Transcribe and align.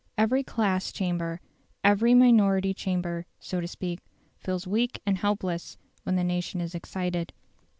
Every 0.17 0.41
class 0.41 0.91
chamber, 0.91 1.39
every 1.83 2.15
minority 2.15 2.73
chamber, 2.73 3.27
so 3.39 3.61
to 3.61 3.67
speak, 3.67 3.99
feels 4.39 4.65
weak 4.65 4.99
and 5.05 5.15
helpless 5.15 5.77
when 6.01 6.15
the 6.15 6.23
nation 6.23 6.59
is 6.59 6.73
excited. 6.73 7.31